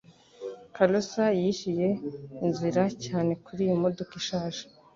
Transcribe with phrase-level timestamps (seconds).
[0.75, 1.87] Kalosa yishyuye
[2.45, 4.63] inzira cyane kuri iyo modoka ishaje.